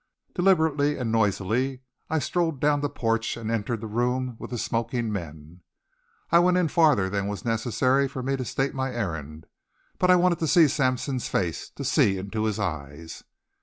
[0.33, 5.11] Deliberately and noisily I strode down the porch and entered the room with the smoking
[5.11, 5.61] men.
[6.31, 9.45] I went in farther than was necessary for me to state my errand.
[9.99, 13.25] But I wanted to see Sampson's face, to see into his eyes.